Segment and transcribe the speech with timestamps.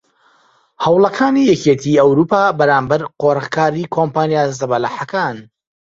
[0.83, 5.35] هەوڵەکاتی یەکیەتی ئەوروپا بەرامبەر قۆرغکاری کۆمپانیا زەبەلاحەکان